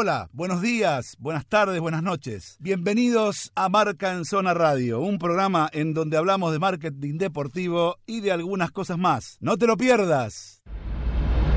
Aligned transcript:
Hola, 0.00 0.30
buenos 0.32 0.62
días, 0.62 1.16
buenas 1.18 1.44
tardes, 1.44 1.80
buenas 1.80 2.04
noches. 2.04 2.56
Bienvenidos 2.60 3.50
a 3.56 3.68
Marca 3.68 4.12
en 4.12 4.24
Zona 4.24 4.54
Radio, 4.54 5.00
un 5.00 5.18
programa 5.18 5.68
en 5.72 5.92
donde 5.92 6.16
hablamos 6.16 6.52
de 6.52 6.60
marketing 6.60 7.18
deportivo 7.18 7.96
y 8.06 8.20
de 8.20 8.30
algunas 8.30 8.70
cosas 8.70 8.96
más. 8.96 9.38
No 9.40 9.56
te 9.56 9.66
lo 9.66 9.76
pierdas. 9.76 10.62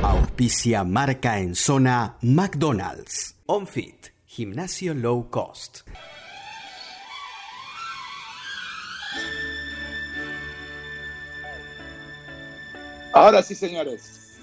Auspicia 0.01 0.83
Marca 0.83 1.37
en 1.37 1.53
Zona 1.53 2.17
McDonald's. 2.23 3.37
OnFit, 3.45 4.07
gimnasio 4.25 4.95
low 4.95 5.29
cost. 5.29 5.81
Ahora 13.13 13.43
sí, 13.43 13.53
señores. 13.53 14.39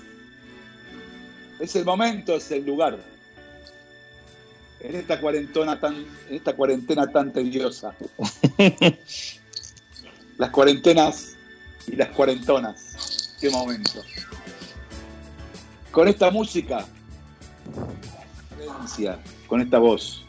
Es 1.58 1.74
el 1.74 1.84
momento, 1.84 2.36
es 2.36 2.48
el 2.52 2.64
lugar. 2.64 3.17
En 4.89 4.96
esta 4.96 5.20
cuarentena 5.20 5.78
tan, 5.78 5.95
en 5.97 6.34
esta 6.34 6.56
cuarentena 6.56 7.06
tan 7.06 7.30
tediosa. 7.33 7.95
las 10.38 10.51
cuarentenas 10.51 11.37
y 11.87 11.95
las 11.95 12.09
cuarentonas. 12.09 13.37
Qué 13.38 13.51
momento. 13.51 14.02
Con 15.93 16.09
esta 16.09 16.30
música, 16.30 16.87
con 19.46 19.60
esta 19.60 19.79
voz, 19.79 20.24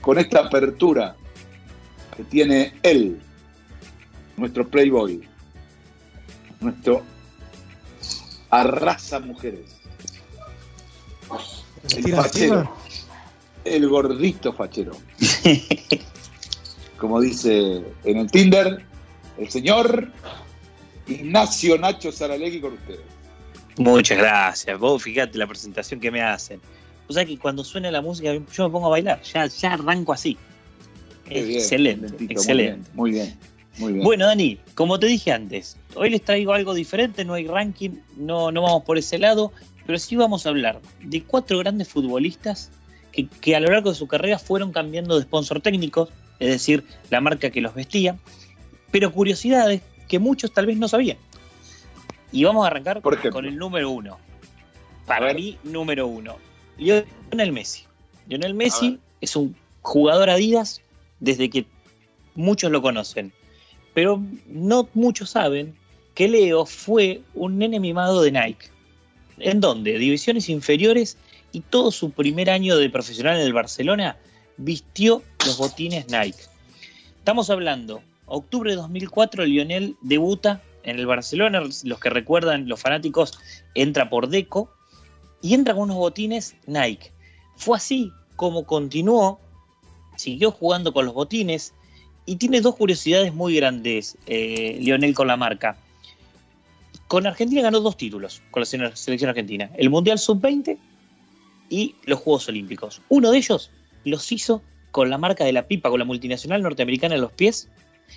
con 0.00 0.18
esta 0.18 0.40
apertura 0.40 1.16
que 2.16 2.24
tiene 2.24 2.78
él, 2.82 3.18
nuestro 4.36 4.68
Playboy 4.68 5.26
nuestro 6.60 7.02
arrasa 8.50 9.20
mujeres. 9.20 9.73
El 11.90 12.14
fachero. 12.14 12.76
El 13.64 13.88
gordito 13.88 14.52
fachero. 14.52 14.92
Como 16.98 17.20
dice 17.20 17.82
en 18.04 18.18
el 18.18 18.30
Tinder, 18.30 18.84
el 19.38 19.50
señor 19.50 20.10
Ignacio 21.06 21.78
Nacho 21.78 22.12
Saralegui 22.12 22.60
con 22.60 22.74
ustedes. 22.74 23.00
Muchas 23.76 24.18
gracias. 24.18 24.78
Vos 24.78 25.02
fíjate 25.02 25.36
la 25.38 25.46
presentación 25.46 26.00
que 26.00 26.10
me 26.10 26.22
hacen. 26.22 26.60
O 27.08 27.12
sea 27.12 27.24
que 27.24 27.38
cuando 27.38 27.64
suena 27.64 27.90
la 27.90 28.00
música 28.00 28.32
yo 28.32 28.64
me 28.64 28.70
pongo 28.70 28.86
a 28.86 28.90
bailar. 28.90 29.22
Ya, 29.22 29.46
ya 29.46 29.74
arranco 29.74 30.12
así. 30.12 30.36
excelente, 31.28 32.24
excelente. 32.32 32.88
Muy 32.94 33.10
bien. 33.10 33.36
Bueno, 33.78 34.26
Dani, 34.26 34.58
como 34.74 35.00
te 35.00 35.06
dije 35.06 35.32
antes, 35.32 35.76
hoy 35.94 36.10
les 36.10 36.22
traigo 36.22 36.52
algo 36.52 36.74
diferente, 36.74 37.24
no 37.24 37.34
hay 37.34 37.48
ranking, 37.48 37.90
no, 38.16 38.52
no 38.52 38.62
vamos 38.62 38.84
por 38.84 38.98
ese 38.98 39.18
lado, 39.18 39.52
pero 39.86 39.98
sí 39.98 40.16
vamos 40.16 40.46
a 40.46 40.50
hablar 40.50 40.80
de 41.00 41.22
cuatro 41.22 41.58
grandes 41.58 41.88
futbolistas 41.88 42.70
que, 43.12 43.28
que 43.28 43.56
a 43.56 43.60
lo 43.60 43.70
largo 43.70 43.90
de 43.90 43.96
su 43.96 44.06
carrera 44.06 44.38
fueron 44.38 44.72
cambiando 44.72 45.16
de 45.16 45.22
sponsor 45.22 45.60
técnico, 45.60 46.08
es 46.38 46.48
decir, 46.48 46.84
la 47.10 47.20
marca 47.20 47.50
que 47.50 47.60
los 47.60 47.74
vestía, 47.74 48.16
pero 48.90 49.12
curiosidades 49.12 49.82
que 50.08 50.18
muchos 50.18 50.52
tal 50.52 50.66
vez 50.66 50.76
no 50.76 50.88
sabían. 50.88 51.18
Y 52.32 52.44
vamos 52.44 52.64
a 52.64 52.68
arrancar 52.68 53.00
con 53.00 53.44
el 53.44 53.56
número 53.56 53.90
uno. 53.90 54.18
Para 55.06 55.32
mí, 55.34 55.58
número 55.62 56.06
uno. 56.06 56.36
Lionel 56.78 57.52
Messi. 57.52 57.84
Lionel 58.26 58.54
Messi 58.54 58.98
es 59.20 59.36
un 59.36 59.54
jugador 59.82 60.30
Adidas 60.30 60.80
desde 61.20 61.50
que 61.50 61.66
muchos 62.34 62.70
lo 62.70 62.82
conocen. 62.82 63.32
Pero 63.92 64.20
no 64.46 64.88
muchos 64.94 65.30
saben 65.30 65.76
que 66.14 66.28
Leo 66.28 66.66
fue 66.66 67.22
un 67.34 67.58
nene 67.58 67.78
mimado 67.80 68.22
de 68.22 68.32
Nike. 68.32 68.66
¿En 69.38 69.60
dónde? 69.60 69.98
Divisiones 69.98 70.48
inferiores 70.48 71.16
y 71.52 71.60
todo 71.60 71.90
su 71.90 72.10
primer 72.10 72.50
año 72.50 72.76
de 72.76 72.90
profesional 72.90 73.36
en 73.36 73.46
el 73.46 73.52
Barcelona 73.52 74.16
vistió 74.56 75.22
los 75.46 75.58
botines 75.58 76.06
Nike. 76.08 76.44
Estamos 77.18 77.50
hablando, 77.50 78.02
octubre 78.26 78.70
de 78.70 78.76
2004 78.76 79.44
Lionel 79.44 79.96
debuta 80.02 80.62
en 80.82 80.98
el 80.98 81.06
Barcelona, 81.06 81.60
los 81.60 81.98
que 81.98 82.10
recuerdan, 82.10 82.68
los 82.68 82.80
fanáticos, 82.80 83.38
entra 83.74 84.10
por 84.10 84.28
Deco 84.28 84.70
y 85.40 85.54
entra 85.54 85.74
con 85.74 85.84
unos 85.84 85.96
botines 85.96 86.56
Nike. 86.66 87.12
Fue 87.56 87.76
así 87.76 88.12
como 88.36 88.64
continuó, 88.66 89.40
siguió 90.16 90.50
jugando 90.50 90.92
con 90.92 91.06
los 91.06 91.14
botines, 91.14 91.72
y 92.26 92.36
tiene 92.36 92.60
dos 92.60 92.76
curiosidades 92.76 93.34
muy 93.34 93.56
grandes, 93.56 94.16
eh, 94.26 94.78
Lionel, 94.80 95.14
con 95.14 95.26
la 95.26 95.36
marca. 95.36 95.76
Con 97.08 97.26
Argentina 97.26 97.62
ganó 97.62 97.80
dos 97.80 97.96
títulos 97.96 98.42
con 98.50 98.60
la 98.60 98.66
selección 98.66 99.28
argentina: 99.28 99.70
el 99.76 99.90
Mundial 99.90 100.18
Sub-20 100.18 100.78
y 101.70 101.94
los 102.04 102.20
Juegos 102.20 102.48
Olímpicos. 102.48 103.02
Uno 103.08 103.30
de 103.30 103.38
ellos 103.38 103.70
los 104.04 104.30
hizo 104.32 104.62
con 104.90 105.10
la 105.10 105.18
marca 105.18 105.44
de 105.44 105.52
la 105.52 105.66
pipa, 105.66 105.90
con 105.90 105.98
la 105.98 106.04
multinacional 106.04 106.62
norteamericana 106.62 107.14
en 107.14 107.20
los 107.20 107.32
pies. 107.32 107.68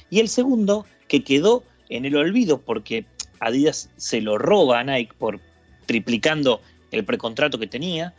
Y 0.09 0.19
el 0.19 0.29
segundo, 0.29 0.85
que 1.07 1.23
quedó 1.23 1.63
en 1.89 2.05
el 2.05 2.15
olvido 2.15 2.61
porque 2.61 3.05
Adidas 3.39 3.89
se 3.97 4.21
lo 4.21 4.37
roba 4.37 4.79
a 4.79 4.83
Nike 4.83 5.13
por 5.17 5.39
triplicando 5.85 6.61
el 6.91 7.05
precontrato 7.05 7.57
que 7.57 7.67
tenía, 7.67 8.13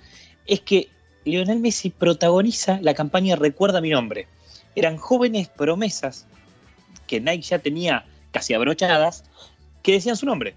es 0.47 0.61
que 0.61 0.89
Lionel 1.25 1.61
Messi 1.61 1.91
protagoniza 1.91 2.79
la 2.81 2.95
campaña 2.95 3.37
Recuerda 3.37 3.81
mi 3.81 3.91
nombre 3.91 4.27
eran 4.79 4.97
jóvenes 4.97 5.49
promesas 5.49 6.27
que 7.07 7.21
Nike 7.21 7.43
ya 7.43 7.59
tenía 7.59 8.05
casi 8.31 8.55
abrochadas, 8.55 9.25
que 9.89 9.95
decían 9.95 10.19
su 10.19 10.27
nombre. 10.27 10.55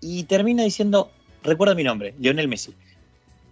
Y 0.00 0.22
termina 0.22 0.62
diciendo, 0.62 1.10
recuerda 1.42 1.74
mi 1.74 1.82
nombre, 1.82 2.14
Lionel 2.20 2.46
Messi. 2.46 2.76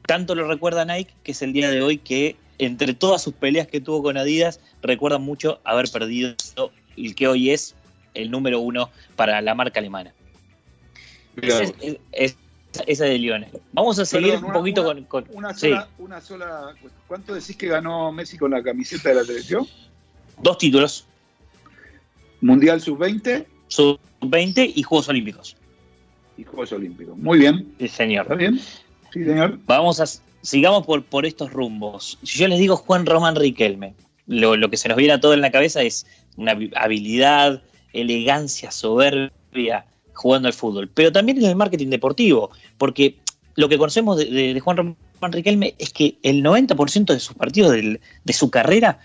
Tanto 0.06 0.36
lo 0.36 0.46
recuerda 0.46 0.84
Nike 0.84 1.12
que 1.24 1.32
es 1.32 1.42
el 1.42 1.52
día 1.52 1.68
de 1.68 1.82
hoy 1.82 1.98
que 1.98 2.36
entre 2.58 2.94
todas 2.94 3.22
sus 3.22 3.34
peleas 3.34 3.66
que 3.66 3.80
tuvo 3.80 4.04
con 4.04 4.16
Adidas, 4.16 4.60
recuerda 4.82 5.18
mucho 5.18 5.58
haber 5.64 5.90
perdido 5.90 6.36
el 6.96 7.14
que 7.16 7.26
hoy 7.26 7.50
es 7.50 7.74
el 8.14 8.30
número 8.30 8.60
uno 8.60 8.88
para 9.16 9.40
la 9.40 9.56
marca 9.56 9.80
alemana. 9.80 10.14
Esa 11.42 11.64
es, 12.12 12.98
de 12.98 13.18
Lionel. 13.18 13.50
Vamos 13.72 13.98
a 13.98 14.04
seguir 14.04 14.36
un 14.36 14.52
poquito 14.52 14.84
con, 15.08 15.26
una, 15.32 15.54
sola, 15.54 15.88
una 15.98 16.20
sola. 16.20 16.72
¿Cuánto 17.08 17.34
decís 17.34 17.56
que 17.56 17.66
ganó 17.66 18.12
Messi 18.12 18.38
con 18.38 18.52
la 18.52 18.62
camiseta 18.62 19.08
de 19.08 19.16
la 19.16 19.24
televisión? 19.24 19.66
Dos 20.40 20.56
títulos. 20.58 21.04
Mundial 22.40 22.80
Sub-20. 22.80 23.44
Sub-20 23.66 24.06
y 24.32 24.82
Juegos 24.82 25.08
Olímpicos. 25.08 25.56
Y 26.36 26.44
Juegos 26.44 26.72
Olímpicos. 26.72 27.16
Muy 27.16 27.38
bien. 27.38 27.74
Sí, 27.78 27.88
señor. 27.88 28.22
¿Está 28.22 28.34
bien? 28.34 28.58
Sí, 29.12 29.24
señor. 29.24 29.58
Vamos 29.66 30.00
a, 30.00 30.06
sigamos 30.42 30.86
por, 30.86 31.04
por 31.04 31.26
estos 31.26 31.52
rumbos. 31.52 32.18
Si 32.22 32.38
yo 32.38 32.48
les 32.48 32.58
digo 32.58 32.76
Juan 32.76 33.06
Román 33.06 33.36
Riquelme, 33.36 33.94
lo, 34.26 34.56
lo 34.56 34.70
que 34.70 34.76
se 34.76 34.88
nos 34.88 34.96
viene 34.96 35.14
a 35.14 35.20
todo 35.20 35.34
en 35.34 35.40
la 35.40 35.50
cabeza 35.50 35.82
es 35.82 36.06
una 36.36 36.52
habilidad, 36.76 37.62
elegancia, 37.92 38.70
soberbia 38.70 39.86
jugando 40.12 40.48
al 40.48 40.54
fútbol, 40.54 40.88
pero 40.92 41.12
también 41.12 41.38
en 41.38 41.44
el 41.44 41.56
marketing 41.56 41.88
deportivo, 41.88 42.50
porque 42.78 43.18
lo 43.54 43.68
que 43.68 43.78
conocemos 43.78 44.18
de, 44.18 44.58
Juan 44.60 44.76
Román 44.76 44.96
Riquelme 45.32 45.74
es 45.78 45.92
que 45.92 46.18
el 46.22 46.42
90% 46.42 47.12
de 47.12 47.20
sus 47.20 47.36
partidos 47.36 47.72
de 47.72 48.32
su 48.32 48.50
carrera 48.50 48.98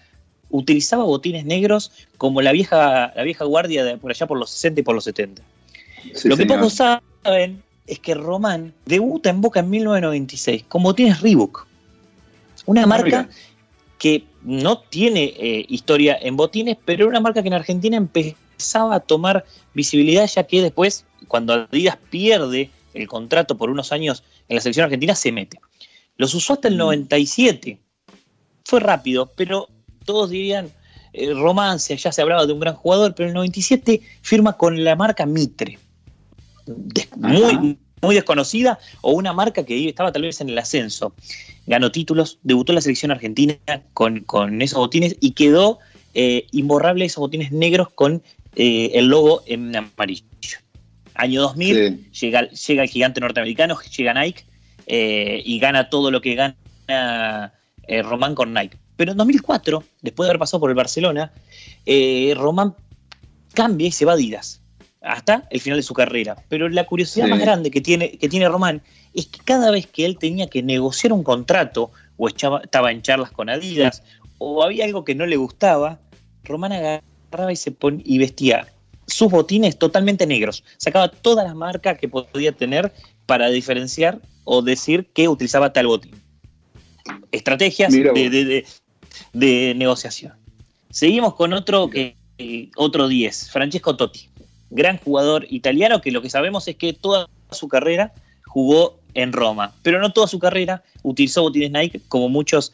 utilizaba 0.52 1.04
botines 1.04 1.46
negros 1.46 1.92
como 2.18 2.42
la 2.42 2.52
vieja, 2.52 3.12
la 3.16 3.24
vieja 3.24 3.46
guardia 3.46 3.84
de 3.84 3.98
por 3.98 4.12
allá 4.12 4.28
por 4.28 4.38
los 4.38 4.50
60 4.52 4.82
y 4.82 4.84
por 4.84 4.96
los 4.96 5.04
70. 5.06 5.42
Lo 6.26 6.38
que 6.38 6.46
pocos 6.46 6.74
saben 6.74 7.64
es 7.88 8.00
que 8.00 8.14
Román 8.14 8.74
debuta 8.86 9.30
en 9.30 9.42
Boca 9.42 9.60
en 9.60 9.70
1996 9.70 10.64
con 10.68 10.84
botines 10.84 11.22
Reebok. 11.22 11.68
Una 12.66 12.84
ah, 12.84 12.88
marca 12.88 13.30
que 13.98 14.24
no 14.44 14.80
tiene 14.80 15.34
eh, 15.38 15.66
historia 15.68 16.18
en 16.20 16.36
botines, 16.36 16.78
pero 16.84 17.04
era 17.04 17.10
una 17.10 17.20
marca 17.20 17.42
que 17.42 17.48
en 17.48 17.54
Argentina 17.54 17.98
empezaba 17.98 18.96
a 18.96 19.00
tomar 19.00 19.46
visibilidad 19.74 20.28
ya 20.28 20.44
que 20.44 20.62
después, 20.62 21.06
cuando 21.28 21.54
Adidas 21.54 21.98
pierde 22.10 22.72
el 22.94 23.08
contrato 23.08 23.58
por 23.58 23.70
unos 23.70 23.92
años 23.92 24.24
en 24.50 24.56
la 24.56 24.62
selección 24.62 24.86
argentina, 24.86 25.16
se 25.16 25.32
mete. 25.32 25.60
Los 26.18 26.34
usó 26.34 26.54
hasta 26.54 26.68
el 26.68 26.78
97. 26.78 27.74
Mm. 27.74 28.14
Fue 28.64 28.80
rápido, 28.80 29.32
pero 29.36 29.68
todos 30.06 30.30
dirían 30.30 30.72
eh, 31.14 31.34
romance, 31.34 31.96
ya 31.98 32.12
se 32.12 32.22
hablaba 32.22 32.46
de 32.46 32.54
un 32.54 32.60
gran 32.60 32.76
jugador, 32.76 33.14
pero 33.14 33.28
en 33.28 33.32
el 33.32 33.36
97 33.36 34.02
firma 34.22 34.54
con 34.54 34.82
la 34.84 34.96
marca 34.96 35.26
Mitre, 35.26 35.78
muy, 37.18 37.78
muy 38.02 38.16
desconocida, 38.16 38.80
o 39.02 39.12
una 39.12 39.34
marca 39.34 39.66
que 39.66 39.90
estaba 39.90 40.12
tal 40.12 40.22
vez 40.22 40.40
en 40.40 40.50
el 40.50 40.58
ascenso. 40.58 41.14
Ganó 41.68 41.92
títulos, 41.92 42.40
debutó 42.44 42.72
en 42.72 42.76
la 42.76 42.82
selección 42.82 43.12
argentina 43.12 43.58
con, 43.94 44.62
esos 44.62 44.80
botines 44.80 45.18
y 45.20 45.32
quedó 45.32 45.80
eh, 46.14 46.48
imborrable 46.52 47.06
esos 47.06 47.20
botines 47.20 47.52
negros 47.52 47.90
con 47.90 48.24
eh, 48.56 48.92
el 48.94 49.08
logo 49.08 49.44
en 49.48 49.76
amarillo. 49.76 50.24
Año 51.16 51.42
2000, 51.42 52.10
llega, 52.12 52.50
llega 52.50 52.84
el 52.84 52.90
gigante 52.90 53.20
norteamericano, 53.20 53.78
llega 53.96 54.14
Nike 54.14 54.46
y 54.88 55.60
gana 55.60 55.90
todo 55.90 56.10
lo 56.10 56.22
que 56.22 56.36
gana 56.36 57.54
Román 58.04 58.34
con 58.34 58.54
Nike. 58.54 58.78
Pero 59.02 59.14
en 59.14 59.18
2004, 59.18 59.84
después 60.04 60.28
de 60.28 60.30
haber 60.30 60.38
pasado 60.38 60.60
por 60.60 60.70
el 60.70 60.76
Barcelona, 60.76 61.34
eh, 61.88 62.36
Román 62.38 62.76
cambia 63.52 63.88
y 63.88 63.92
se 63.92 64.06
va 64.06 64.12
a 64.12 64.14
Adidas. 64.14 64.62
hasta 65.02 65.48
el 65.50 65.60
final 65.60 65.80
de 65.80 65.82
su 65.82 65.96
carrera. 65.96 66.38
Pero 66.50 66.70
la 66.70 66.86
curiosidad 66.86 67.28
más 67.28 67.40
grande 67.40 67.72
que 67.72 67.82
tiene, 67.82 68.12
que 68.20 68.30
tiene 68.30 68.48
Román 68.48 68.84
es 69.16 69.26
que 69.26 69.40
cada 69.44 69.72
vez 69.72 69.88
que 69.88 70.06
él 70.06 70.20
tenía 70.20 70.46
que 70.46 70.62
negociar 70.62 71.14
un 71.14 71.24
contrato 71.24 71.90
o 72.16 72.28
estaba 72.28 72.92
en 72.92 73.02
charlas 73.02 73.32
con 73.32 73.50
Adidas 73.50 74.04
o 74.38 74.62
había 74.62 74.86
algo 74.86 75.04
que 75.04 75.16
no 75.16 75.26
le 75.26 75.36
gustaba, 75.36 76.00
Román 76.44 76.72
agarraba 76.72 77.52
y 77.52 77.56
se 77.56 77.72
ponía 77.72 78.04
y 78.06 78.20
vestía 78.20 78.68
sus 79.08 79.32
botines 79.32 79.80
totalmente 79.80 80.28
negros. 80.28 80.64
Sacaba 80.78 81.10
todas 81.10 81.44
las 81.44 81.56
marcas 81.56 81.98
que 81.98 82.08
podía 82.08 82.52
tener 82.52 82.94
para 83.26 83.50
diferenciar 83.50 84.22
o 84.44 84.62
decir 84.62 85.08
que 85.12 85.28
utilizaba 85.28 85.74
tal 85.74 85.88
botín. 85.88 86.22
Estrategias 87.32 87.92
de, 87.92 88.66
negociación. 89.34 90.34
Seguimos 90.90 91.36
con 91.36 91.54
otro, 91.54 91.90
que, 91.90 92.16
otro 92.76 93.08
10, 93.08 93.52
Francesco 93.52 93.96
Totti. 93.96 94.30
Gran 94.70 94.98
jugador 94.98 95.46
italiano 95.50 96.02
que 96.02 96.12
lo 96.12 96.22
que 96.22 96.30
sabemos 96.30 96.68
es 96.68 96.76
que 96.76 96.94
toda 96.94 97.28
su 97.52 97.68
carrera 97.68 98.14
jugó 98.46 99.00
en 99.14 99.34
Roma, 99.34 99.74
pero 99.82 100.00
no 100.00 100.14
toda 100.14 100.28
su 100.28 100.40
carrera 100.40 100.84
utilizó 101.04 101.42
botines 101.42 101.72
Nike 101.72 102.02
como 102.08 102.30
muchos 102.30 102.74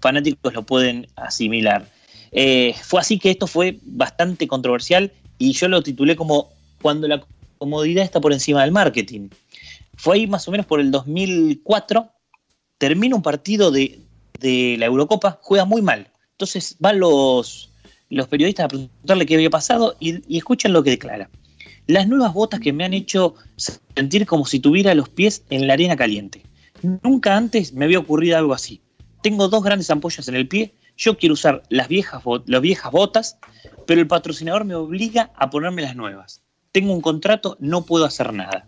fanáticos 0.00 0.52
lo 0.52 0.62
pueden 0.62 1.06
asimilar. 1.16 1.88
Eh, 2.32 2.74
fue 2.82 3.00
así 3.00 3.18
que 3.18 3.30
esto 3.30 3.46
fue 3.46 3.78
bastante 3.82 4.46
controversial 4.46 5.12
y 5.38 5.52
yo 5.52 5.68
lo 5.68 5.82
titulé 5.82 6.16
como 6.16 6.50
cuando 6.82 7.08
la 7.08 7.24
comodidad 7.58 8.04
está 8.04 8.20
por 8.20 8.32
encima 8.32 8.62
del 8.62 8.72
marketing. 8.72 9.28
Fue 9.96 10.16
ahí 10.16 10.26
más 10.26 10.46
o 10.46 10.50
menos 10.50 10.66
por 10.66 10.80
el 10.80 10.90
2004, 10.90 12.08
termina 12.76 13.16
un 13.16 13.22
partido 13.22 13.70
de, 13.70 14.00
la 14.40 14.86
Eurocopa, 14.86 15.38
juega 15.42 15.64
muy 15.64 15.82
mal. 15.82 16.08
Entonces 16.32 16.76
van 16.78 17.00
los, 17.00 17.72
los 18.10 18.28
periodistas 18.28 18.64
a 18.64 18.68
preguntarle 18.68 19.26
qué 19.26 19.34
había 19.34 19.50
pasado 19.50 19.96
y, 20.00 20.22
y 20.32 20.38
escuchen 20.38 20.72
lo 20.72 20.82
que 20.82 20.90
declara. 20.90 21.30
Las 21.86 22.06
nuevas 22.06 22.34
botas 22.34 22.60
que 22.60 22.72
me 22.72 22.84
han 22.84 22.92
hecho 22.94 23.34
sentir 23.56 24.26
como 24.26 24.44
si 24.44 24.60
tuviera 24.60 24.94
los 24.94 25.08
pies 25.08 25.42
en 25.50 25.66
la 25.66 25.72
arena 25.72 25.96
caliente. 25.96 26.42
Nunca 27.02 27.36
antes 27.36 27.72
me 27.72 27.86
había 27.86 27.98
ocurrido 27.98 28.36
algo 28.36 28.54
así. 28.54 28.80
Tengo 29.22 29.48
dos 29.48 29.64
grandes 29.64 29.90
ampollas 29.90 30.28
en 30.28 30.36
el 30.36 30.46
pie, 30.46 30.74
yo 30.96 31.16
quiero 31.16 31.34
usar 31.34 31.62
las 31.70 31.88
viejas, 31.88 32.22
las 32.46 32.60
viejas 32.60 32.92
botas, 32.92 33.38
pero 33.86 34.00
el 34.00 34.06
patrocinador 34.06 34.64
me 34.64 34.74
obliga 34.74 35.32
a 35.36 35.48
ponerme 35.48 35.82
las 35.82 35.96
nuevas. 35.96 36.42
Tengo 36.72 36.92
un 36.92 37.00
contrato, 37.00 37.56
no 37.60 37.84
puedo 37.84 38.04
hacer 38.04 38.32
nada. 38.32 38.66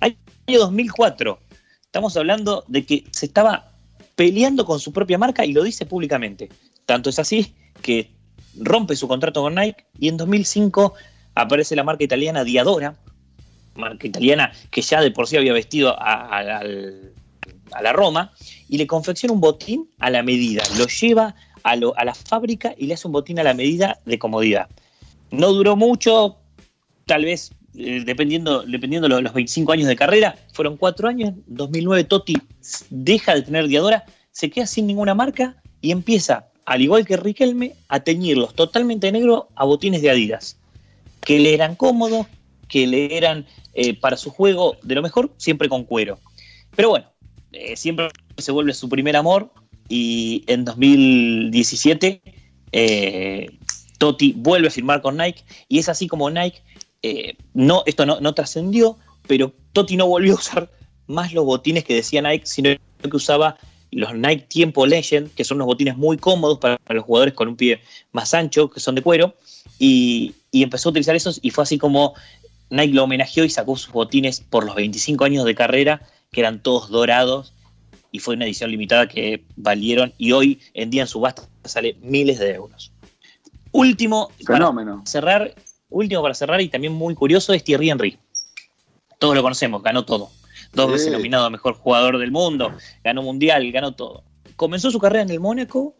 Año 0.00 0.16
2004, 0.58 1.38
estamos 1.82 2.16
hablando 2.16 2.64
de 2.68 2.84
que 2.84 3.04
se 3.10 3.26
estaba 3.26 3.71
peleando 4.14 4.64
con 4.64 4.80
su 4.80 4.92
propia 4.92 5.18
marca 5.18 5.44
y 5.44 5.52
lo 5.52 5.62
dice 5.62 5.86
públicamente. 5.86 6.48
Tanto 6.86 7.10
es 7.10 7.18
así 7.18 7.54
que 7.80 8.10
rompe 8.58 8.96
su 8.96 9.08
contrato 9.08 9.42
con 9.42 9.54
Nike 9.54 9.86
y 9.98 10.08
en 10.08 10.16
2005 10.16 10.94
aparece 11.34 11.76
la 11.76 11.84
marca 11.84 12.04
italiana 12.04 12.44
Diadora, 12.44 12.96
marca 13.74 14.06
italiana 14.06 14.52
que 14.70 14.82
ya 14.82 15.00
de 15.00 15.10
por 15.10 15.26
sí 15.26 15.36
había 15.36 15.52
vestido 15.52 15.96
a, 15.98 16.62
la 17.82 17.92
Roma, 17.92 18.32
y 18.68 18.76
le 18.76 18.86
confecciona 18.86 19.32
un 19.32 19.40
botín 19.40 19.88
a 19.98 20.10
la 20.10 20.22
medida. 20.22 20.62
Lo 20.76 20.86
lleva 20.86 21.34
a, 21.62 21.76
la 21.76 22.14
fábrica 22.14 22.74
y 22.76 22.86
le 22.86 22.94
hace 22.94 23.06
un 23.06 23.12
botín 23.12 23.38
a 23.38 23.42
la 23.42 23.54
medida 23.54 23.98
de 24.04 24.18
comodidad. 24.18 24.68
No 25.30 25.52
duró 25.52 25.74
mucho, 25.76 26.36
tal 27.06 27.24
vez 27.24 27.52
eh, 27.76 28.02
dependiendo, 28.04 28.62
dependiendo 28.62 29.08
de 29.08 29.22
los 29.22 29.32
25 29.32 29.72
años 29.72 29.88
de 29.88 29.96
carrera, 29.96 30.36
fueron 30.52 30.76
cuatro 30.76 31.08
años. 31.08 31.30
En 31.30 31.44
2009 31.46 32.04
Totti 32.04 32.34
deja 32.90 33.34
de 33.34 33.42
tener 33.42 33.68
Diadora, 33.68 34.04
se 34.30 34.50
queda 34.50 34.66
sin 34.66 34.86
ninguna 34.86 35.14
marca 35.14 35.56
y 35.80 35.90
empieza, 35.90 36.48
al 36.64 36.80
igual 36.80 37.06
que 37.06 37.16
Riquelme, 37.16 37.74
a 37.88 38.00
teñirlos 38.00 38.54
totalmente 38.54 39.10
negro 39.12 39.48
a 39.54 39.64
botines 39.64 40.02
de 40.02 40.10
Adidas 40.10 40.56
que 41.24 41.38
le 41.38 41.54
eran 41.54 41.76
cómodos, 41.76 42.26
que 42.68 42.86
le 42.86 43.16
eran 43.16 43.46
eh, 43.74 43.98
para 43.98 44.16
su 44.16 44.30
juego 44.30 44.76
de 44.82 44.94
lo 44.94 45.02
mejor, 45.02 45.32
siempre 45.36 45.68
con 45.68 45.84
cuero. 45.84 46.18
Pero 46.74 46.90
bueno, 46.90 47.06
eh, 47.52 47.76
siempre 47.76 48.08
se 48.36 48.52
vuelve 48.52 48.74
su 48.74 48.88
primer 48.88 49.16
amor 49.16 49.52
y 49.88 50.44
en 50.46 50.64
2017 50.64 52.22
eh, 52.72 53.46
Totti 53.98 54.34
vuelve 54.36 54.68
a 54.68 54.70
firmar 54.70 55.02
con 55.02 55.16
Nike 55.16 55.44
y 55.68 55.78
es 55.78 55.88
así 55.88 56.08
como 56.08 56.30
Nike, 56.30 56.62
no, 57.54 57.82
esto 57.86 58.06
no, 58.06 58.20
no 58.20 58.34
trascendió, 58.34 58.98
pero 59.26 59.52
Totti 59.72 59.96
no 59.96 60.06
volvió 60.06 60.34
a 60.34 60.36
usar 60.36 60.70
más 61.06 61.32
los 61.32 61.44
botines 61.44 61.84
que 61.84 61.94
decía 61.94 62.22
Nike, 62.22 62.46
sino 62.46 62.70
que 62.70 63.16
usaba 63.16 63.56
los 63.92 64.14
Nike 64.14 64.46
Tiempo 64.48 64.86
Legend, 64.86 65.32
que 65.34 65.44
son 65.44 65.58
unos 65.58 65.66
botines 65.66 65.96
muy 65.96 66.16
cómodos 66.16 66.58
para, 66.58 66.78
los 66.88 67.04
jugadores 67.04 67.34
con 67.34 67.48
un 67.48 67.56
pie 67.56 67.80
más 68.12 68.34
ancho, 68.34 68.70
que 68.70 68.80
son 68.80 68.94
de 68.94 69.02
cuero, 69.02 69.34
y, 69.78 70.34
empezó 70.52 70.88
a 70.88 70.90
utilizar 70.90 71.14
esos 71.14 71.38
y 71.42 71.50
fue 71.50 71.64
así 71.64 71.78
como 71.78 72.14
Nike 72.70 72.94
lo 72.94 73.04
homenajeó 73.04 73.44
y 73.44 73.50
sacó 73.50 73.76
sus 73.76 73.92
botines 73.92 74.40
por 74.40 74.64
los 74.64 74.74
25 74.74 75.24
años 75.24 75.44
de 75.44 75.54
carrera, 75.54 76.02
que 76.30 76.40
eran 76.40 76.62
todos 76.62 76.88
dorados, 76.88 77.52
y 78.10 78.18
fue 78.18 78.34
una 78.34 78.46
edición 78.46 78.70
limitada 78.70 79.08
que 79.08 79.44
valieron, 79.56 80.12
y 80.18 80.32
hoy 80.32 80.60
en 80.74 80.90
día 80.90 81.02
en 81.02 81.08
subasta 81.08 81.42
sale 81.64 81.96
miles 82.00 82.38
de 82.38 82.50
euros. 82.54 82.92
Último, 83.72 84.30
Fenómeno. 84.44 84.96
Para 84.96 85.06
cerrar, 85.06 85.54
último 85.92 86.22
para 86.22 86.34
cerrar, 86.34 86.60
y 86.60 86.68
también 86.68 86.92
muy 86.92 87.14
curioso, 87.14 87.52
es 87.52 87.62
Thierry 87.62 87.90
Henry. 87.90 88.18
Todos 89.18 89.34
lo 89.34 89.42
conocemos, 89.42 89.82
ganó 89.82 90.04
todo 90.04 90.30
dos 90.72 90.90
veces 90.90 91.12
nominado 91.12 91.46
a 91.46 91.50
mejor 91.50 91.74
jugador 91.74 92.18
del 92.18 92.30
mundo, 92.30 92.72
ganó 93.04 93.22
mundial, 93.22 93.70
ganó 93.72 93.92
todo. 93.92 94.24
Comenzó 94.56 94.90
su 94.90 94.98
carrera 94.98 95.22
en 95.22 95.30
el 95.30 95.40
Mónaco 95.40 95.94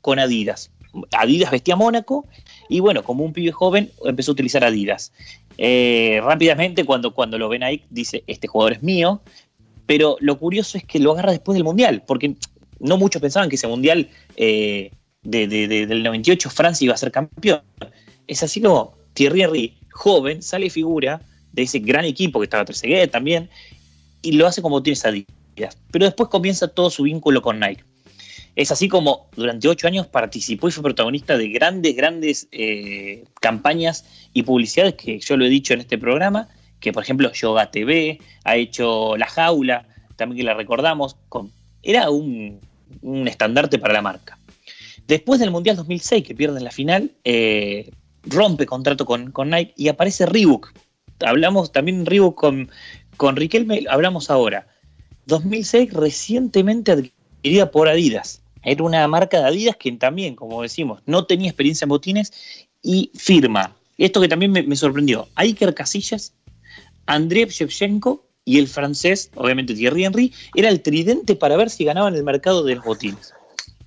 con 0.00 0.18
Adidas. 0.18 0.70
Adidas 1.12 1.50
vestía 1.50 1.76
Mónaco 1.76 2.26
y 2.68 2.80
bueno, 2.80 3.04
como 3.04 3.24
un 3.24 3.32
pibe 3.32 3.52
joven 3.52 3.90
empezó 4.04 4.32
a 4.32 4.34
utilizar 4.34 4.64
Adidas. 4.64 5.12
Eh, 5.56 6.20
rápidamente 6.22 6.84
cuando, 6.84 7.14
cuando 7.14 7.38
lo 7.38 7.48
ven 7.48 7.62
ahí 7.62 7.84
dice, 7.90 8.22
este 8.26 8.48
jugador 8.48 8.74
es 8.74 8.82
mío, 8.82 9.20
pero 9.86 10.16
lo 10.20 10.38
curioso 10.38 10.78
es 10.78 10.84
que 10.84 10.98
lo 10.98 11.12
agarra 11.12 11.32
después 11.32 11.54
del 11.54 11.64
Mundial, 11.64 12.02
porque 12.06 12.34
no 12.78 12.96
muchos 12.96 13.20
pensaban 13.20 13.48
que 13.48 13.56
ese 13.56 13.66
Mundial 13.66 14.08
eh, 14.36 14.92
del 15.22 16.02
98 16.02 16.50
Francia 16.50 16.84
iba 16.84 16.94
a 16.94 16.98
ser 16.98 17.10
campeón. 17.10 17.62
Es 18.26 18.42
así 18.42 18.60
como 18.60 18.97
Thierry 19.18 19.42
Henry, 19.42 19.74
joven, 19.90 20.42
sale 20.42 20.70
figura 20.70 21.20
de 21.52 21.62
ese 21.62 21.80
gran 21.80 22.04
equipo 22.04 22.38
que 22.38 22.44
estaba 22.44 22.64
Trezeguet 22.64 23.10
también, 23.10 23.50
y 24.22 24.32
lo 24.32 24.46
hace 24.46 24.62
como 24.62 24.80
tiene 24.80 25.00
Adidas. 25.02 25.76
Pero 25.90 26.04
después 26.04 26.28
comienza 26.28 26.68
todo 26.68 26.88
su 26.88 27.02
vínculo 27.02 27.42
con 27.42 27.58
Nike. 27.58 27.82
Es 28.54 28.70
así 28.70 28.86
como 28.88 29.28
durante 29.34 29.66
ocho 29.66 29.88
años 29.88 30.06
participó 30.06 30.68
y 30.68 30.70
fue 30.70 30.84
protagonista 30.84 31.36
de 31.36 31.48
grandes, 31.48 31.96
grandes 31.96 32.48
eh, 32.52 33.24
campañas 33.40 34.04
y 34.32 34.44
publicidades 34.44 34.94
que 34.94 35.18
yo 35.18 35.36
lo 35.36 35.46
he 35.46 35.48
dicho 35.48 35.74
en 35.74 35.80
este 35.80 35.98
programa, 35.98 36.48
que 36.78 36.92
por 36.92 37.02
ejemplo 37.02 37.32
Yoga 37.32 37.72
TV 37.72 38.20
ha 38.44 38.54
hecho 38.54 39.16
La 39.16 39.26
Jaula, 39.26 39.84
también 40.14 40.38
que 40.38 40.44
la 40.44 40.54
recordamos, 40.54 41.16
con, 41.28 41.50
era 41.82 42.08
un, 42.10 42.60
estandarte 43.26 43.80
para 43.80 43.94
la 43.94 44.02
marca. 44.02 44.38
Después 45.08 45.40
del 45.40 45.50
Mundial 45.50 45.74
2006, 45.74 46.24
que 46.24 46.36
pierden 46.36 46.62
la 46.62 46.70
final, 46.70 47.10
eh, 47.24 47.90
rompe 48.28 48.66
contrato 48.66 49.04
con, 49.04 49.32
Nike 49.46 49.74
y 49.76 49.88
aparece 49.88 50.26
Reebok. 50.26 50.72
Hablamos 51.20 51.72
también 51.72 52.06
Reebok 52.06 52.38
con, 52.38 52.70
con 53.16 53.36
Riquelme 53.36 53.84
hablamos 53.88 54.30
ahora. 54.30 54.66
2006 55.26 55.92
recientemente 55.92 56.92
adquirida 56.92 57.70
por 57.70 57.88
Adidas. 57.88 58.42
Era 58.62 58.82
una 58.82 59.06
marca 59.08 59.38
de 59.38 59.46
Adidas 59.46 59.76
que 59.76 59.92
también, 59.92 60.34
como 60.34 60.62
decimos, 60.62 61.02
no 61.06 61.24
tenía 61.26 61.48
experiencia 61.48 61.84
en 61.84 61.90
botines 61.90 62.32
y 62.82 63.10
firma. 63.14 63.76
Esto 63.98 64.20
que 64.20 64.28
también 64.28 64.52
me, 64.52 64.76
sorprendió. 64.76 65.28
Iker 65.34 65.74
Casillas, 65.74 66.32
André 67.06 67.46
Shevchenko 67.46 68.24
y 68.44 68.58
el 68.58 68.68
francés, 68.68 69.30
obviamente 69.34 69.74
Thierry 69.74 70.04
Henry, 70.04 70.34
era 70.54 70.68
el 70.68 70.80
tridente 70.82 71.34
para 71.34 71.56
ver 71.56 71.68
si 71.68 71.84
ganaban 71.84 72.14
el 72.14 72.24
mercado 72.24 72.64
de 72.64 72.76
los 72.76 72.84
botines. 72.84 73.34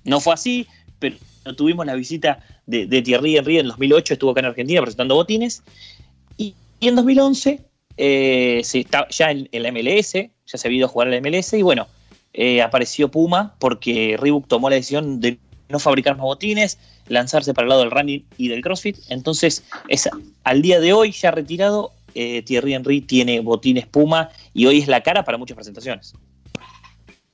No 0.04 0.20
fue 0.20 0.34
así, 0.34 0.66
pero 0.98 1.16
tuvimos 1.56 1.86
la 1.86 1.94
visita 1.94 2.44
de, 2.66 3.02
Thierry 3.02 3.36
Henry 3.36 3.58
en 3.58 3.68
2008, 3.68 4.14
estuvo 4.14 4.30
acá 4.30 4.40
en 4.40 4.46
Argentina 4.46 4.80
presentando 4.80 5.14
botines. 5.14 5.62
Y, 6.36 6.54
y 6.80 6.88
en 6.88 6.96
2011 6.96 7.60
eh, 7.96 8.62
está 8.72 9.08
ya 9.08 9.30
en, 9.30 9.48
la 9.52 9.70
MLS, 9.70 10.12
ya 10.12 10.58
se 10.58 10.68
ha 10.68 10.70
ido 10.70 10.86
a 10.86 10.88
jugar 10.88 11.12
en 11.12 11.22
la 11.22 11.30
MLS 11.30 11.52
y 11.54 11.62
bueno, 11.62 11.86
eh, 12.32 12.62
apareció 12.62 13.10
Puma 13.10 13.54
porque 13.58 14.16
Reebok 14.18 14.46
tomó 14.48 14.70
la 14.70 14.76
decisión 14.76 15.20
de 15.20 15.38
no 15.68 15.78
fabricar 15.78 16.16
más 16.16 16.24
botines, 16.24 16.78
lanzarse 17.08 17.54
para 17.54 17.64
el 17.64 17.68
lado 17.70 17.80
del 17.82 17.90
running 17.90 18.24
y 18.36 18.48
del 18.48 18.62
CrossFit. 18.62 18.98
Entonces, 19.08 19.64
es, 19.88 20.08
al 20.44 20.62
día 20.62 20.80
de 20.80 20.92
hoy, 20.92 21.12
ya 21.12 21.30
retirado, 21.30 21.92
eh, 22.14 22.42
Thierry 22.42 22.74
Henry 22.74 23.00
tiene 23.00 23.40
botines 23.40 23.86
Puma 23.86 24.30
y 24.52 24.66
hoy 24.66 24.78
es 24.78 24.88
la 24.88 25.02
cara 25.02 25.24
para 25.24 25.38
muchas 25.38 25.54
presentaciones. 25.54 26.14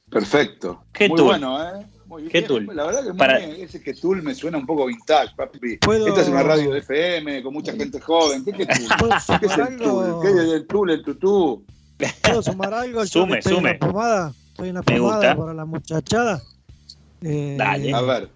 Perfecto. 0.08 0.84
Muy 1.08 1.20
bueno, 1.20 1.62
¿eh? 1.62 1.84
¿Qué 2.30 2.42
tool? 2.42 2.66
La 2.74 2.84
verdad 2.86 3.04
que 3.04 3.14
Para... 3.14 3.38
ese 3.38 3.82
que 3.82 3.94
tool 3.94 4.22
me 4.22 4.34
suena 4.34 4.58
un 4.58 4.66
poco 4.66 4.86
vintage, 4.86 5.34
papi. 5.36 5.74
Esta 5.74 6.20
es 6.22 6.28
una 6.28 6.42
radio 6.42 6.72
de 6.72 6.78
FM 6.80 7.42
con 7.42 7.52
mucha 7.52 7.72
gente 7.74 8.00
joven. 8.00 8.44
¿Qué, 8.44 8.50
es 8.62 8.78
el 8.78 9.76
tool? 9.78 10.20
¿Qué 10.22 10.28
es 10.30 10.38
el 10.52 10.66
tool, 10.66 10.90
el 10.90 11.02
tutú? 11.02 11.64
¿Puedo 12.22 12.42
sumar 12.42 12.72
algo? 12.74 13.04
sume, 13.06 13.38
estoy 13.38 13.56
sume. 13.56 13.70
En 13.72 13.78
la 13.80 13.86
pomada, 13.86 14.34
estoy 14.50 14.68
en 14.68 14.74
la 14.76 14.82
pomada 14.82 15.36
para 15.36 15.54
la 15.54 15.64
muchachada. 15.64 16.42
Eh, 17.22 17.56
Dale. 17.58 17.92
A 17.92 18.00
ver. 18.02 18.28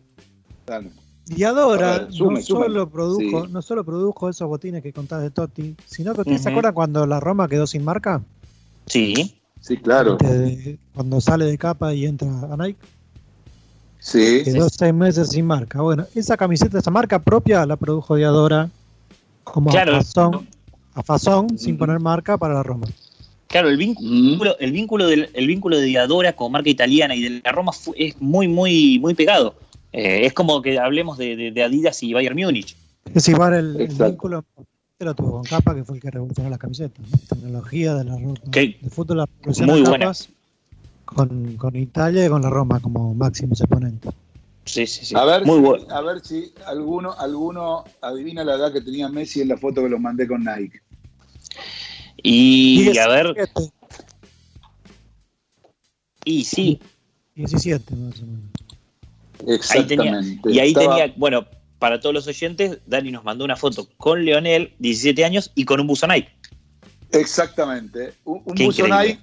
Dale. 0.66 0.90
Diadora 1.26 1.94
A 1.94 1.98
ver, 2.00 2.12
sume, 2.12 2.40
no, 2.40 2.44
sume. 2.44 2.62
solo 2.64 2.90
produjo, 2.90 3.46
Sí. 3.46 3.52
no 3.52 3.62
solo 3.62 3.84
produjo 3.84 4.28
esos 4.28 4.48
botines 4.48 4.82
que 4.82 4.92
contás 4.92 5.22
de 5.22 5.30
Totti, 5.30 5.76
sino 5.86 6.14
que 6.14 6.22
ustedes 6.22 6.42
se 6.42 6.48
acuerdan 6.50 6.74
cuando 6.74 7.06
la 7.06 7.20
Roma 7.20 7.48
quedó 7.48 7.66
sin 7.66 7.84
marca, 7.84 8.22
Sí, 8.86 9.38
Sí, 9.60 9.76
claro. 9.76 10.16
De- 10.16 10.76
cuando 10.92 11.20
sale 11.20 11.44
de 11.44 11.56
capa 11.56 11.94
y 11.94 12.04
entra 12.06 12.28
a 12.50 12.56
Nike, 12.56 12.80
Sí. 14.02 14.42
quedó 14.44 14.68
seis 14.68 14.92
meses 14.92 15.28
sin 15.28 15.46
marca. 15.46 15.80
Bueno, 15.80 16.06
esa 16.14 16.36
camiseta, 16.36 16.78
esa 16.78 16.90
marca 16.90 17.20
propia 17.20 17.64
la 17.66 17.76
produjo 17.76 18.16
Diadora 18.16 18.68
como 19.44 19.70
Claro. 19.70 19.92
a 19.96 20.02
Fazón, 20.02 20.48
a 20.94 21.02
Fazón, 21.04 21.58
sin 21.58 21.78
poner 21.78 22.00
marca 22.00 22.36
para 22.36 22.54
la 22.54 22.62
Roma. 22.64 22.86
claro, 23.46 23.68
el 23.68 23.76
vínculo, 23.76 24.58
el 24.58 24.72
vínculo, 24.72 25.06
del, 25.06 25.28
el 25.34 25.46
vínculo 25.46 25.76
de 25.78 25.84
Diadora 25.86 26.32
como 26.34 26.50
marca 26.50 26.68
italiana 26.70 27.14
y 27.14 27.22
de 27.22 27.40
la 27.44 27.52
Roma 27.52 27.72
fu- 27.72 27.94
es 27.96 28.20
muy, 28.20 28.48
muy, 28.48 28.98
muy 28.98 29.14
pegado. 29.14 29.54
Eh, 29.92 30.24
es 30.26 30.32
como 30.32 30.62
que 30.62 30.78
hablemos 30.78 31.16
de, 31.18 31.36
de- 31.36 31.50
de 31.52 31.62
Adidas 31.62 32.02
y 32.02 32.12
Bayern 32.14 32.36
Múnich. 32.36 32.74
Es 33.14 33.28
igual 33.28 33.54
el, 33.54 33.76
el 33.76 33.80
Exacto. 33.82 34.06
vínculo 34.06 34.44
lo 35.00 35.14
tuvo 35.14 35.32
con 35.32 35.42
Capa, 35.44 35.74
que 35.74 35.84
fue 35.84 35.96
el 35.96 36.02
que 36.02 36.10
revolucionó 36.10 36.48
las 36.48 36.58
camisetas. 36.58 36.98
¿no? 37.10 37.18
Tecnología 37.28 37.94
de 37.94 38.04
la 38.04 38.12
Roma. 38.16 38.34
Que- 38.50 38.78
De 38.80 38.88
fútbol 38.90 39.18
la 39.18 39.26
revolucionó 39.40 39.72
Muy 39.74 39.82
buena. 39.82 39.98
capas 39.98 40.28
con, 41.12 41.56
con 41.56 41.76
Italia 41.76 42.26
y 42.26 42.28
con 42.28 42.42
la 42.42 42.50
Roma 42.50 42.80
como 42.80 43.14
máximos 43.14 43.60
exponentes. 43.60 44.12
Sí, 44.64 44.86
sí, 44.86 45.04
sí. 45.06 45.14
A 45.16 45.24
ver, 45.24 45.44
muy 45.44 45.56
si- 45.56 45.60
bueno. 45.62 45.86
a 45.90 46.00
ver 46.02 46.20
si 46.24 46.52
alguno, 46.66 47.12
alguno 47.18 47.84
adivina 48.00 48.44
la 48.44 48.54
edad 48.54 48.72
que 48.72 48.80
tenía 48.80 49.08
Messi 49.08 49.40
en 49.40 49.48
la 49.48 49.56
foto 49.56 49.82
que 49.82 49.88
los 49.88 50.00
mandé 50.00 50.26
con 50.28 50.44
Nike. 50.44 50.80
Y 52.22 52.96
a 52.98 53.08
ver, 53.08 53.34
17, 53.34 53.72
y 56.24 56.44
sí, 56.44 56.80
17 57.34 57.94
más 57.96 58.20
o 58.20 58.26
menos. 58.26 58.50
ahí 59.70 59.84
tenía, 59.86 60.18
Exactamente. 60.18 60.52
y 60.52 60.58
ahí 60.60 60.68
Estaba- 60.68 60.96
tenía, 60.96 61.14
bueno, 61.16 61.46
para 61.80 61.98
todos 61.98 62.14
los 62.14 62.26
oyentes, 62.28 62.78
Dani 62.86 63.10
nos 63.10 63.24
mandó 63.24 63.44
una 63.44 63.56
foto 63.56 63.88
con 63.96 64.24
Leonel, 64.24 64.74
17 64.78 65.24
años, 65.24 65.50
y 65.56 65.64
con 65.64 65.80
un 65.80 65.88
buzo 65.88 66.06
Nike. 66.06 66.28
Exactamente. 67.10 68.14
Un, 68.24 68.40
un 68.44 68.54
buzo. 68.54 68.86
Nike, 68.86 69.18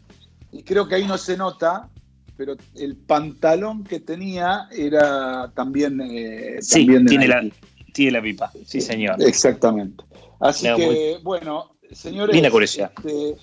y 0.51 0.63
creo 0.63 0.87
que 0.87 0.95
ahí 0.95 1.05
no 1.05 1.17
se 1.17 1.37
nota, 1.37 1.89
pero 2.37 2.55
el 2.75 2.95
pantalón 2.95 3.83
que 3.83 3.99
tenía 3.99 4.67
era 4.71 5.51
también, 5.55 5.99
eh, 6.01 6.57
Sí, 6.61 6.85
también 6.85 7.03
de 7.05 7.09
tiene 7.09 7.27
la, 7.27 7.43
tiene 7.93 8.11
la 8.11 8.21
pipa. 8.21 8.51
Sí, 8.65 8.81
señor. 8.81 9.21
Exactamente. 9.21 10.03
Así 10.39 10.67
que, 10.75 11.19
bueno, 11.21 11.75
señores, 11.91 12.33
Linda 12.33 12.49
curiosidad. 12.49 12.91
este, 12.97 13.35